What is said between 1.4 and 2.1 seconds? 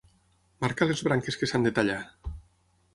que s'han de tallar.